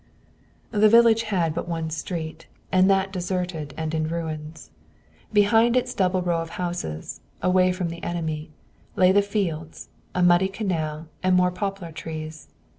[0.71, 4.71] The village had but one street, and that deserted and in ruins.
[5.31, 8.49] Behind its double row of houses, away from the enemy,
[8.95, 12.47] lay the fields, a muddy canal and more poplar trees.